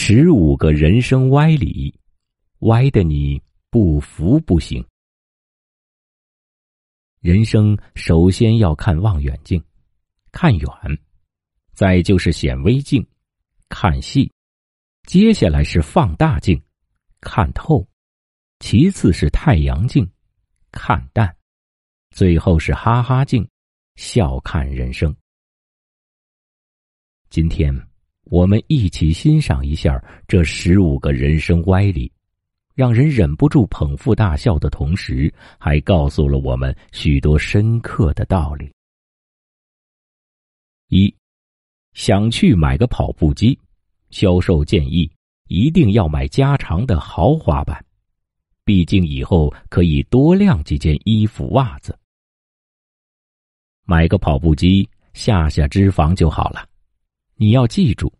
[0.00, 1.92] 十五个人生歪理，
[2.60, 4.86] 歪的你不服不行。
[7.18, 9.60] 人生首先要看望远镜，
[10.30, 10.68] 看远；
[11.72, 13.04] 再就是显微镜，
[13.68, 14.30] 看细；
[15.02, 16.62] 接下来是放大镜，
[17.20, 17.84] 看透；
[18.60, 20.08] 其次是太阳镜，
[20.70, 21.28] 看淡；
[22.10, 23.46] 最后是哈哈镜，
[23.96, 25.14] 笑看人生。
[27.30, 27.87] 今天。
[28.30, 32.12] 我们一起欣赏一下这十五个人生歪理，
[32.74, 38.70] 让人忍不住捧腹大笑的同时，还告诉了我们许多深刻的道理。
[40.88, 41.14] 一，
[41.94, 43.58] 想去买个跑步机，
[44.10, 45.10] 销售建议
[45.46, 47.82] 一定要买加长的豪华版，
[48.62, 51.98] 毕竟以后可以多晾几件衣服袜子。
[53.84, 56.68] 买个跑步机下下脂肪就好了，
[57.36, 58.12] 你要记住。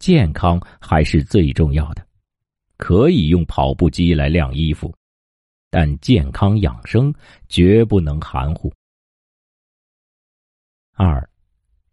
[0.00, 2.04] 健康还是最重要的，
[2.78, 4.92] 可以用跑步机来晾衣服，
[5.70, 7.14] 但健康养生
[7.50, 8.72] 绝不能含糊。
[10.94, 11.28] 二，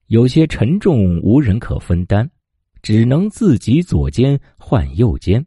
[0.07, 2.29] 有些沉重无人可分担，
[2.81, 5.45] 只能自己左肩换右肩。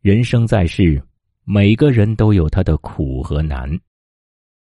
[0.00, 1.02] 人生在世，
[1.42, 3.68] 每个人都有他的苦和难，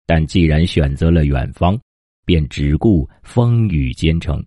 [0.06, 1.80] 但既然选择了远方，
[2.23, 4.45] 便只顾风雨兼程。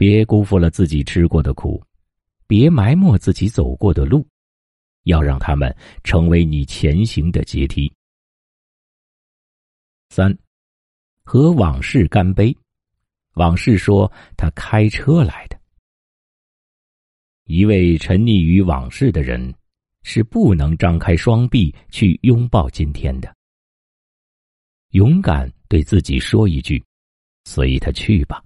[0.00, 1.78] 别辜负了自己吃过的苦，
[2.46, 4.26] 别埋没自己走过的路，
[5.02, 7.92] 要让他们成为你前行的阶梯。
[10.08, 10.34] 三，
[11.22, 12.56] 和往事干杯。
[13.34, 15.60] 往事说他开车来的。
[17.44, 19.54] 一位沉溺于往事的人，
[20.02, 23.30] 是不能张开双臂去拥抱今天的。
[24.92, 26.82] 勇敢对自己说一句
[27.44, 28.42] ：“随他去吧。”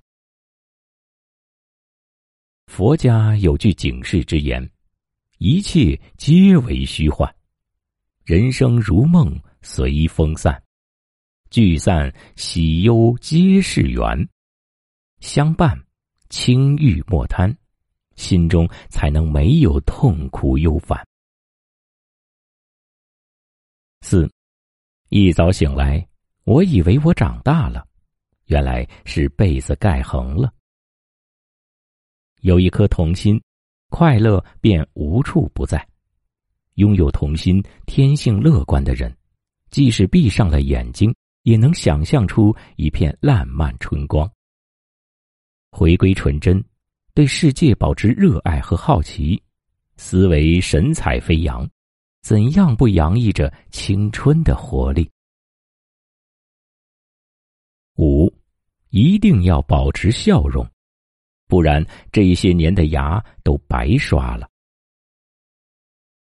[2.67, 4.69] 佛家有句警示之言
[5.39, 7.33] ：“一切皆为虚幻，
[8.25, 10.61] 人生如梦，随风散，
[11.51, 14.29] 聚散喜忧皆是缘，
[15.21, 15.79] 相伴，
[16.31, 17.57] 轻欲莫贪，
[18.17, 21.07] 心中才能没有痛苦忧烦。”
[24.03, 24.29] 四，
[25.11, 26.07] 一早醒来，
[26.45, 27.87] 我以为我长大了，
[28.47, 30.53] 原来是被子盖横了。
[32.45, 33.43] 有一颗童心，
[33.89, 35.83] 快乐便无处不在。
[36.75, 39.17] 拥有童心、天性乐观的人，
[39.71, 44.31] 即使闭上了眼睛，也能想象出一片烂漫春光。
[45.71, 46.63] 回归纯真，
[47.15, 49.43] 对世界保持热爱和好奇，
[49.97, 51.67] 思维神采飞扬，
[52.21, 55.11] 怎样不洋溢着青春的活力？
[57.97, 58.31] 五，
[58.91, 60.69] 一定要保持笑容。
[61.47, 64.49] 不然，这一些年的牙都白刷了。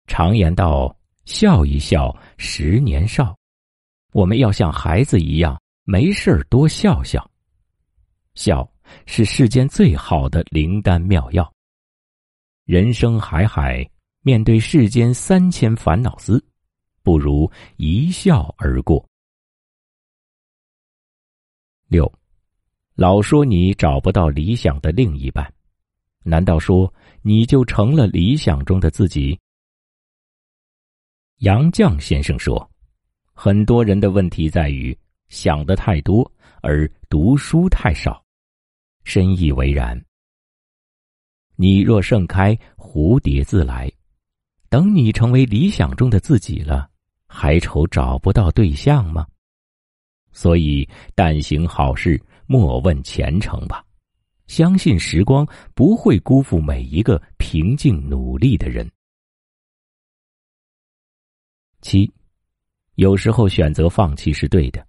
[0.06, 0.96] 常言道
[1.26, 3.36] ：“笑一笑，十年少。”
[4.12, 7.30] 我们要像孩子一样，没事多笑笑。
[8.34, 8.66] 笑
[9.04, 11.52] 是世间最好的灵丹妙药。
[12.64, 13.88] 人生海海，
[14.22, 16.42] 面对世间三千烦恼丝，
[17.02, 19.06] 不如一笑而过。
[21.88, 22.17] 六。
[22.98, 25.48] 老说你找不到理想的另一半，
[26.24, 26.92] 难道说
[27.22, 29.38] 你就成了理想中的自己？
[31.36, 32.68] 杨绛先生说
[33.32, 34.98] ：“很多人的问题在于
[35.28, 36.28] 想的太多，
[36.60, 38.20] 而读书太少。”
[39.06, 39.96] 深以为然。
[41.54, 43.88] 你若盛开，蝴蝶自来。
[44.68, 46.90] 等你成为理想中的自己了，
[47.28, 49.24] 还愁找不到对象吗？
[50.32, 52.20] 所以，但行好事。
[52.50, 53.84] 莫问前程吧，
[54.46, 58.90] 相信时光不会辜负每一个平静努力的人。
[61.82, 62.10] 七，
[62.94, 64.84] 有时候选择放弃是对的，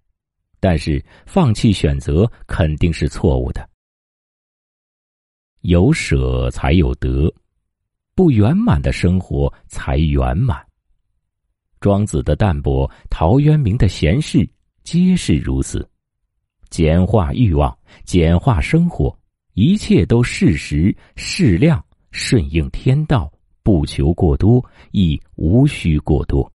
[0.61, 3.69] 但是放弃选择肯定是错误的。
[5.59, 7.29] 有舍才有得，
[8.15, 10.65] 不圆满的生活才圆满。
[11.81, 14.49] 庄子的淡泊，陶渊明的闲适，
[14.83, 15.85] 皆是如此。
[16.69, 19.17] 简化欲望，简化生活，
[19.53, 23.31] 一切都适时适量，顺应天道，
[23.63, 26.51] 不求过多，亦无需过多。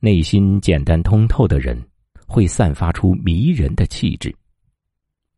[0.00, 1.80] 内心简单通透的人，
[2.26, 4.34] 会散发出迷人的气质。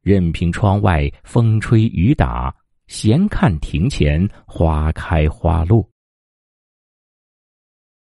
[0.03, 2.55] 任凭窗外风吹雨打，
[2.87, 5.89] 闲看庭前花开花落。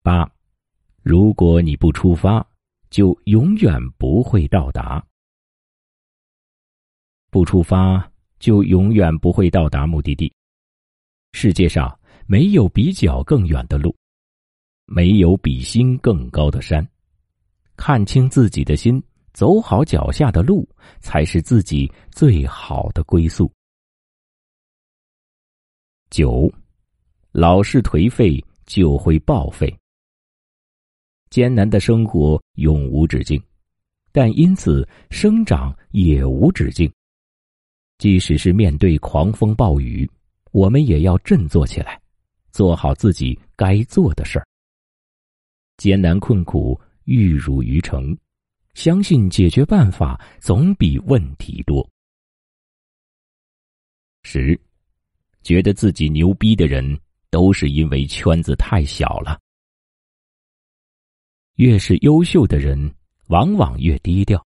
[0.01, 0.31] 八，
[1.01, 2.48] 如果你不出发。
[2.89, 5.05] 就永远不会到达。
[7.29, 10.33] 不出发，就永远不会到达目的地。
[11.33, 13.95] 世界上没有比脚更远的路，
[14.85, 16.87] 没有比心更高的山。
[17.77, 19.01] 看清自己的心，
[19.31, 20.67] 走好脚下的路，
[20.99, 23.51] 才是自己最好的归宿。
[26.09, 26.51] 九，
[27.31, 29.71] 老是颓废就会报废。
[31.29, 33.41] 艰难的生活永无止境，
[34.11, 36.91] 但因此生长也无止境。
[37.97, 40.09] 即使是面对狂风暴雨，
[40.51, 42.01] 我们也要振作起来，
[42.51, 44.47] 做好自己该做的事儿。
[45.77, 48.17] 艰难困苦玉汝于成，
[48.73, 51.87] 相信解决办法总比问题多。
[54.23, 54.59] 十，
[55.41, 56.99] 觉得自己牛逼的人，
[57.29, 59.39] 都是因为圈子太小了。
[61.59, 62.89] 越是优秀的人，
[63.27, 64.41] 往往越低调，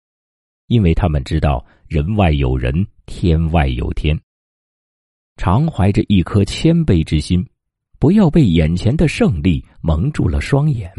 [0.66, 4.20] 因为他们知道人外有人，天外有天。
[5.36, 7.48] 常怀着一颗谦卑之心，
[8.00, 10.92] 不要被眼前的胜利蒙住了双眼，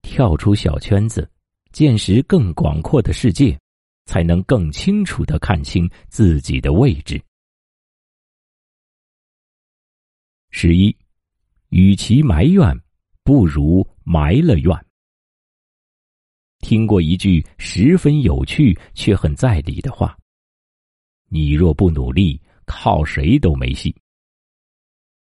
[0.00, 1.30] 跳出小圈子，
[1.70, 3.54] 见识更广阔的世界，
[4.06, 7.22] 才能更清楚的看清自己的位置。
[10.48, 10.96] 十一，
[11.68, 12.74] 与其埋怨，
[13.22, 14.74] 不如埋了怨。
[16.62, 20.16] 听过一句十分有趣却很在理的话
[21.28, 23.94] ：“你若不努力，靠谁都没戏。”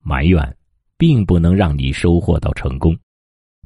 [0.04, 0.56] 埋怨，
[0.98, 2.96] 并不能让你收获到成功，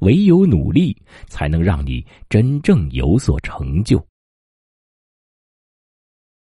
[0.03, 4.05] 唯有努力，才能让你真正有所成就。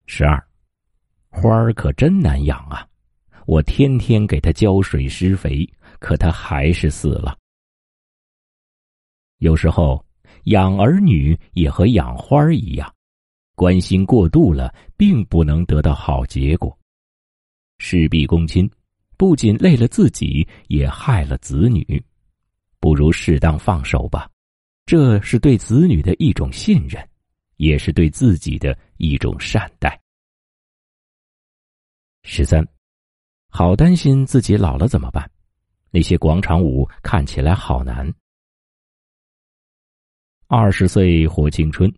[0.06, 0.42] 十二，
[1.30, 2.88] 花儿可真难养啊！
[3.46, 7.36] 我天天给它浇水施肥，可它还是死了。
[9.38, 10.03] 有时候。
[10.44, 12.92] 养儿女也和养花儿一样，
[13.54, 16.76] 关心过度了，并不能得到好结果。
[17.78, 18.70] 事必躬亲，
[19.16, 22.02] 不仅累了自己，也害了子女。
[22.80, 24.30] 不如适当放手吧，
[24.86, 27.02] 这是对子女的一种信任，
[27.56, 29.98] 也是对自己的一种善待。
[32.22, 32.66] 十三，
[33.48, 35.30] 好担心自己老了怎么办？
[35.90, 38.12] 那些广场舞看起来好难。
[40.46, 41.92] 二十岁活青春，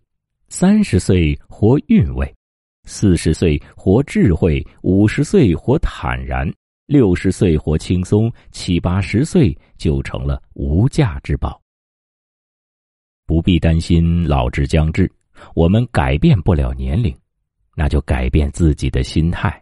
[0.48, 2.32] 三十岁活韵味，
[2.84, 6.48] 四十岁活智慧，五十岁活坦然，
[6.86, 11.60] 六十岁活轻松，七八十岁就成了无价之宝。
[13.26, 15.10] 不必担心老之将至，
[15.56, 17.14] 我们改变不了年龄，
[17.74, 19.60] 那就改变自己的心态。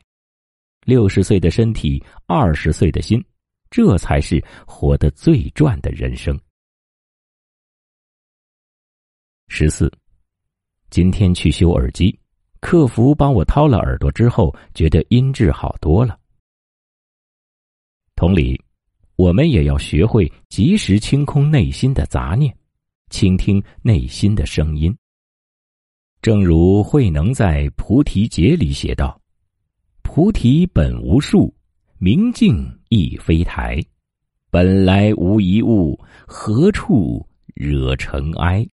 [0.85, 3.25] 六十岁的身体，二十岁的心，
[3.71, 6.39] 这才是活得最赚的人生。
[9.57, 9.89] 十四，
[10.91, 12.19] 今天去修耳机，
[12.59, 16.19] 客服帮我掏了耳朵之后，觉得音质好多了。
[18.17, 18.61] 同理，
[19.15, 22.53] 我们也要学会及时清空内心的杂念，
[23.11, 24.93] 倾听内心的声音。
[26.21, 29.21] 正如慧能在《菩提节》里写道
[30.03, 31.55] ：“菩提本无树，
[31.99, 33.81] 明镜亦非台，
[34.51, 35.97] 本来无一物，
[36.27, 37.25] 何处
[37.55, 38.67] 惹尘埃？”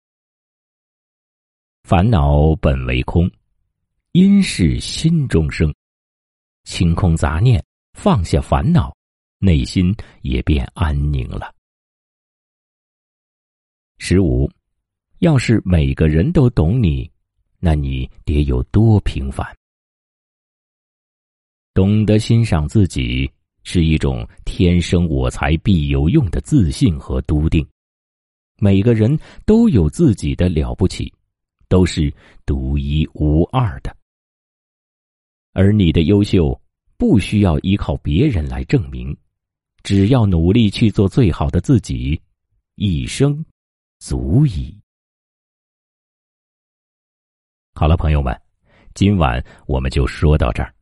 [1.83, 3.29] 烦恼本为空，
[4.13, 5.73] 因是心中生。
[6.63, 7.61] 清空杂念，
[7.93, 8.95] 放下烦恼，
[9.39, 11.53] 内心也便安宁了。
[13.97, 14.49] 十五，
[15.19, 17.09] 要是每个人都懂你，
[17.59, 19.45] 那你得有多平凡？
[21.73, 23.29] 懂得欣赏自己，
[23.63, 27.67] 是一种天生我材必有用的自信和笃定。
[28.59, 31.11] 每个人都有自己的了不起。
[31.71, 32.13] 都是
[32.45, 33.95] 独一无二的，
[35.53, 36.61] 而你的优秀
[36.97, 39.15] 不需要依靠别人来证明，
[39.81, 42.21] 只要努力去做最好的自己，
[42.75, 43.45] 一生
[43.99, 44.77] 足矣。
[47.73, 48.37] 好了，朋友们，
[48.93, 50.75] 今晚我们就说到这儿，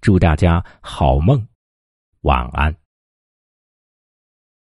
[0.00, 1.46] 祝大家好梦，
[2.22, 2.81] 晚安。